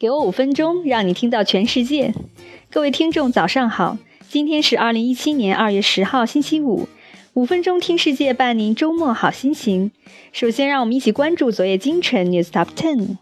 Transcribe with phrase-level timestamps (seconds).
[0.00, 2.14] 给我五分钟，让你听到全世界。
[2.70, 3.98] 各位听众，早上好！
[4.30, 6.88] 今天是二零一七年二月十号，星期五。
[7.34, 9.92] 五分钟听世界，伴您周末好心情。
[10.32, 13.18] 首先，让我们一起关注昨夜今晨 News Top Ten。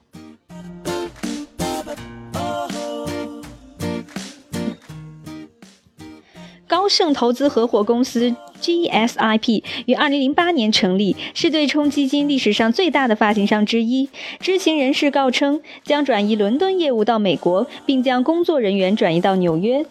[6.89, 14.08] 盛投资合伙公司 GSIP 于二零零八年成立，是对冲基金历史上最大的发行商之一。
[14.40, 19.85] 知情人士告称，将转移伦敦业务到美国，并将工作人员转移到纽约。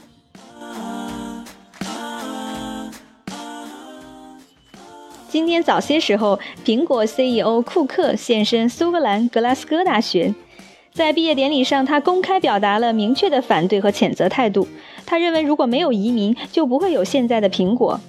[5.29, 10.33] 今天早些时候，苹果 CEO 库克现身苏格兰格拉斯哥大学。
[10.97, 14.67] 在毕业典礼上，他公开表达了明确的反对和谴责态度。
[15.05, 17.99] 他认为，如果没有移民，就不会有现在的苹果。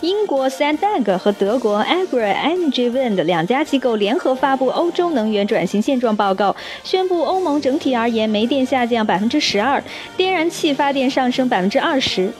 [0.00, 9.84] 英国 s a n d a g 和德国 Agri Energy Wind 两家机构联合发布欧洲能源转型现状报告，宣布欧盟整体而言，煤电下降百分之十二，
[10.16, 12.32] 天然气发电上升百分之二十。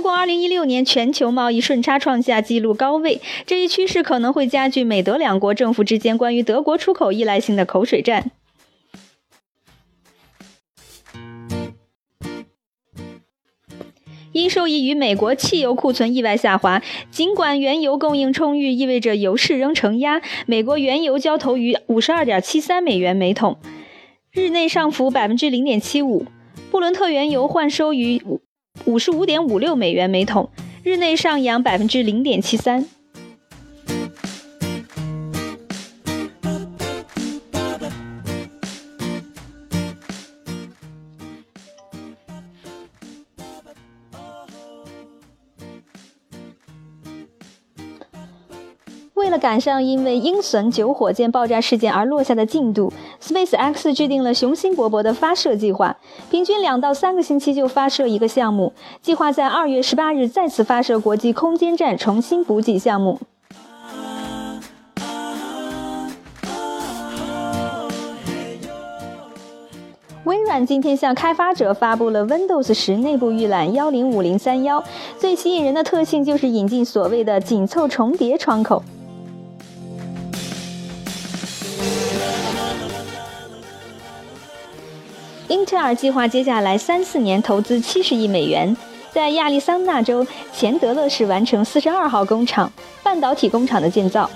[0.00, 8.30] 德国2016年全球贸易顺差创下纪录高位，这一趋势可能会加剧美德两国政府之间关于德国出口依赖性的口水战。
[14.32, 20.22] 因受益于美国汽油库存意外下滑，尽管原油供应充裕，意味着油市仍承压。
[20.46, 23.58] 美国原油交投于五十二点七三美元每桶，
[24.32, 26.24] 日内上浮百分之零点七五。
[26.70, 28.22] 布伦特原油换收于
[28.86, 30.48] 五十五点五六美元每桶，
[30.82, 32.86] 日内上扬百分之零点七三。
[49.20, 52.90] 为了赶上因为鹰隼九火箭爆炸事件而落下的进度
[53.22, 55.94] ，SpaceX 制定了雄心勃勃的发射计划，
[56.30, 58.72] 平均两到三个星期就发射一个项目。
[59.02, 63.20] 计划在二月十八日再次发射国际空间站重新补给项目。
[70.24, 74.82] 微软今天向开发者发布了 Windows 十内部预览幺零五零三幺，
[75.18, 78.82] 最吸引人的特性就是引进所谓的紧凑重叠窗口。
[85.50, 88.76] 英特尔计划接下来三四年投资七十亿美元，
[89.10, 92.72] 在亚利桑那州钱德勒市完成四十二号工厂
[93.02, 94.30] 半导体工厂的建造。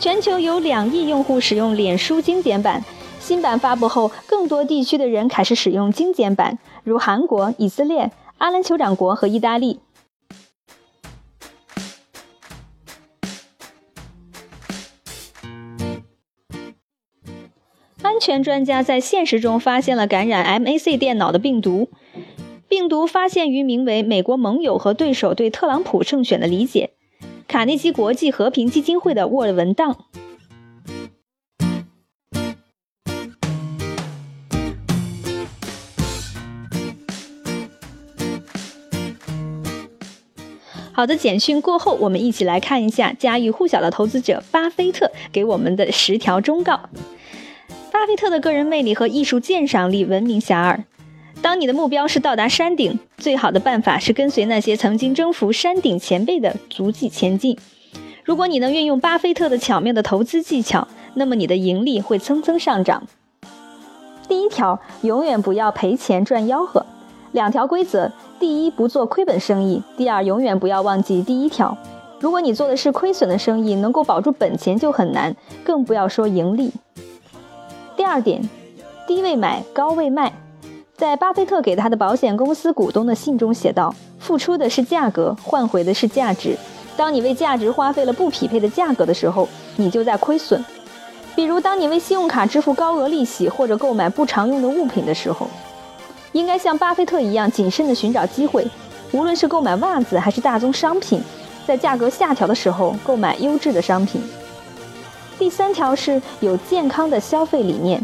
[0.00, 2.84] 全球有两亿用户使用脸书精简版，
[3.20, 9.78] 新版发布后，更多地区的人开始使用精简版，如韩国、以色列、阿联酋长国和意大利。
[18.24, 21.88] 全专家在现实中发现了感染 Mac 电脑的病毒。
[22.68, 26.90] 病毒发现于名为“美国盟友和对手对特朗普胜选的理解”
[27.48, 30.04] 卡内基国际和平基金会的 Word 文档。
[40.92, 46.88] 好的，简讯过后，我们一起来看一下家喻户晓的投资者巴菲特给我们的十条忠告。
[48.02, 50.82] 巴菲特的个人魅力和艺术鉴赏力闻名遐迩。
[51.40, 57.56] 当你的目标是到达山顶，最好的办法是跟随那些曾经征服山顶前辈的足迹前进。
[58.24, 63.04] 如果你能运用巴菲特的巧妙的投资技巧，那么你的盈利会蹭蹭上涨。
[64.26, 66.84] 第一条，永远不要赔钱赚吆喝。
[67.30, 68.10] 两条规则：
[68.40, 71.78] 第一，不做亏本生意；第二，永远不要忘记第一条。
[72.18, 76.72] 如果你做的是亏损的生意，能够保住本钱就很难，更不要说盈利。
[77.94, 78.40] 第二点，
[79.06, 80.32] 低位买，高位卖。
[80.96, 86.56] 在巴菲特给他的保险公司股东的信中写道：“付出的是价格，换回的是价值。
[86.96, 89.46] 当你为价值花费了不匹配的价格的时候，
[89.76, 90.64] 你就在亏损。
[91.34, 95.46] 比如，当你为信用卡支付高额利息或者购买不常用的物品的时候，
[96.32, 98.66] 应该像巴菲特一样谨慎地寻找机会。
[99.12, 101.22] 无论是购买袜子还是大宗商品，
[101.66, 104.22] 在价格下调的时候购买优质的商品。”
[105.38, 108.00] 第三条是有健康的消费理念。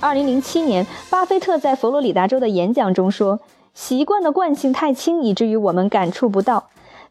[0.00, 3.38] 二零零七年，巴菲特在佛罗里达州的演讲中说
[3.72, 6.64] ：“习惯的惯性太轻，以至于我们感触不到；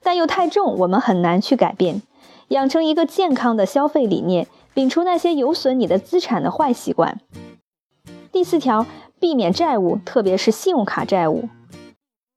[0.03, 2.01] 但又太重，我们很难去改变。
[2.49, 7.19] 养成一个健康的消费理念，摒除那些有损你的资产的坏习惯。
[8.31, 8.85] 第四条，
[9.19, 11.47] 避免债务，特别是信用卡债务。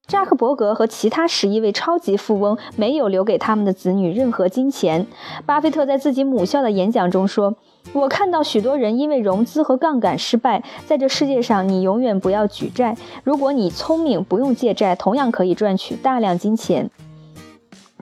[0.07, 5.07] 扎克伯格和其他十一位超级富翁没有留给他们的子女任何金钱。
[5.47, 7.57] 巴菲特在自己母校的演讲中说
[7.95, 10.63] ：“我看到许多人因为融资和杠杆失败。
[10.87, 12.95] 在这世界上，你永远不要举债。
[13.23, 16.91] 如果你聪明，不用借债，同样可以赚取大量金钱。”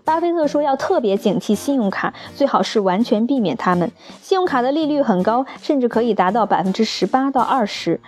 [0.05, 3.89] 巴菲特说：“要特别警惕信用卡，最好是完全避免它们。
[4.21, 8.01] 信用卡的利率很高，甚至可以达到百分之十八到二十。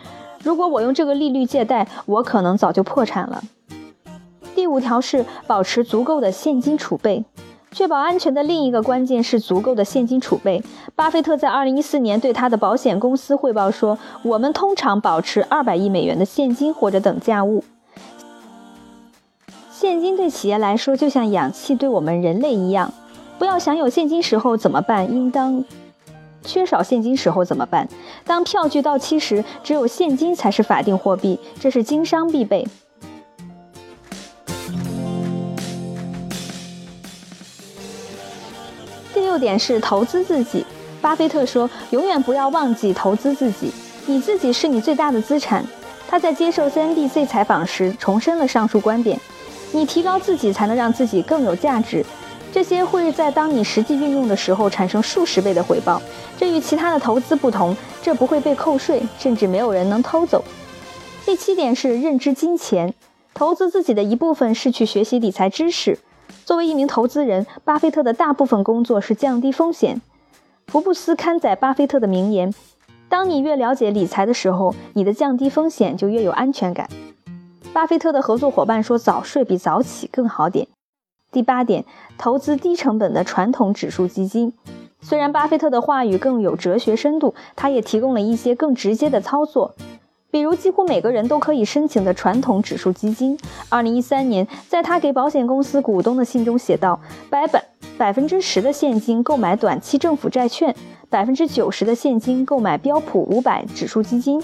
[0.42, 3.40] 如果我用这个利率借贷，我可能早就破产了。”
[4.54, 7.24] 第五条是保持足够的现金储备，
[7.72, 10.62] 确保安全的另一个关键是足够的现金储备。
[10.94, 17.64] 巴菲特在2014年对他的保险公司汇报说：“我们通常保持200亿美元的现金或者等价物。
[19.72, 22.92] 现金对企业来说就像氧气对我们人类一样。
[23.38, 25.64] 不要想有现金时候怎么办，应当
[26.44, 27.88] 缺少现金时候怎么办？
[28.24, 32.64] 当票据到期时，只有现金才是法定货币，这是经商必备。”
[39.34, 40.64] 六点是投资自己。
[41.02, 43.72] 巴菲特说：“永远不要忘记投资自己，
[44.06, 45.66] 你自己是你最大的资产。”
[46.06, 49.18] 他在接受 CNBC 采访时重申了上述观点。
[49.72, 52.06] 你提高自己，才能让自己更有价值。
[52.52, 56.00] 这些会在当你实际运用的时候产生数十倍的回报。
[56.38, 60.44] 这与其他的投资不同，这不会被扣税，甚至没有人能偷走。
[61.26, 62.94] 第七点是认知金钱，
[63.34, 65.98] 投资自己的一部分是去学习理财知识。
[66.44, 70.02] 作为一名投资人，巴菲特的大部分工作是降低风险。
[70.66, 72.52] 福布斯刊载巴菲特的名言
[73.08, 76.86] ：“当你越了解理财的时候，你的降低风险就越有安全感。”
[77.72, 80.68] 巴菲特的合作伙伴说：“早睡比早起更好点。”
[81.32, 81.86] 第八点，
[82.18, 84.52] 投资低成本的传统指数基金。
[85.00, 89.74] 虽然巴菲特的话语更有哲学深度，他也提供了一些更直接的操作。
[90.34, 93.38] 比如，几乎每个人都可以申请的传统指数基金。
[93.68, 96.98] 二零一三年，在他给保险公司股东的信中写道：
[97.30, 97.64] 百百
[97.96, 100.74] 百分之十的现金购买短期政府债券，
[101.08, 104.42] 百分之九十的现金购买标普五百指数基金。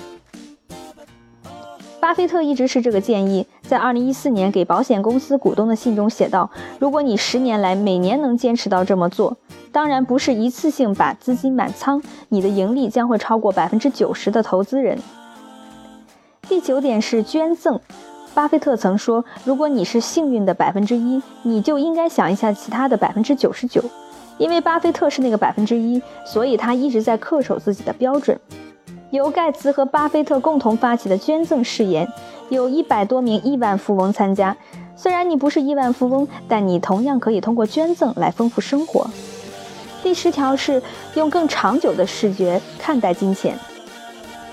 [1.98, 6.48] 巴菲特一直是这个建议，在二零一四年给保险公司股东的信中写道：
[6.78, 9.36] 如果你十年来每年能坚持到这么做，
[9.72, 14.96] 当然不是一次性把资金满仓，你的盈利将会超过百分之九十的投资人。
[16.50, 17.78] 第九点是捐赠。
[18.34, 23.80] 巴菲特曾说：“如果你是幸运的百分之一，你就应该想一下其他的百分之九十九。”
[24.36, 28.36] 因为巴菲特是那个百分之一，所以他一直在恪守自己的标准。
[29.12, 32.12] 由盖茨和巴菲特共同发起的捐赠誓言，
[32.48, 34.56] 有一百多名亿万富翁参加。
[34.96, 39.08] 虽然你不是亿万富翁，但你同样可以通过捐赠来丰富生活。
[40.02, 40.82] 第十条是
[41.14, 43.56] 用更长久的视觉看待金钱。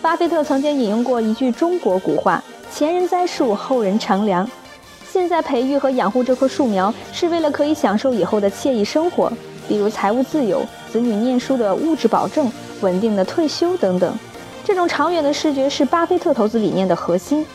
[0.02, 2.42] 巴菲特曾经引用过一句中国古话
[2.72, 4.50] ：“前人栽树，后人乘凉。”
[5.10, 9.32] 现在培育和养护这棵树苗，是为了可以享受以后的惬意生活，
[9.68, 10.62] 比如财务自由、
[10.92, 12.50] 子女念书的物质保证、
[12.82, 14.14] 稳定的退休等等。
[14.64, 17.46] 这种长远的视觉是巴菲特投资理念的核心。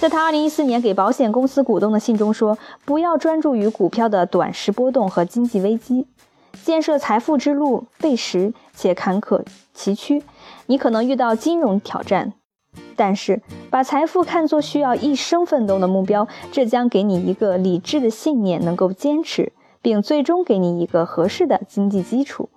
[0.00, 6.06] 在他2014年给保险公司股东的信中说：“不要专注于股票的短时波动和经济危机。
[6.64, 10.20] 建设财富之路费时且坎坷崎岖。”
[10.66, 12.32] 你可能遇到金融挑战，
[12.96, 19.52] 但是把财富看作需要一生奋斗的目标，这将给你一个理智的信念，能够坚持，
[19.82, 22.48] 并最终给你一个合适的经济基础。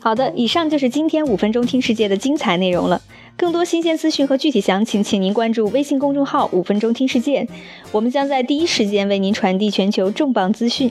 [0.00, 3.00] 好的，以上就是今天五分钟听世界的精彩内容了。
[3.36, 7.46] 更多新鲜资讯和具体详情，请您关注微信公众号“五分钟听世界”，
[7.90, 10.90] 我们将在第一时间为您传递全球重磅资讯，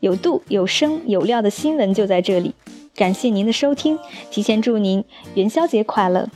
[0.00, 2.52] 有度、有声、有料的新闻就在这里。
[2.96, 3.98] 感谢您的收听，
[4.30, 6.28] 提前祝您元宵节快乐！